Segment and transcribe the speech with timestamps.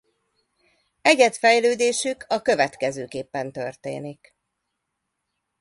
[1.01, 4.35] Egyedfejlődésük a következőképpen történik.